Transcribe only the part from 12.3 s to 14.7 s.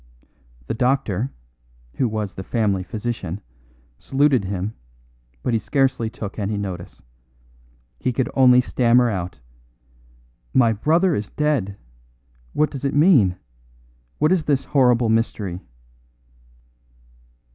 What does it mean? What is this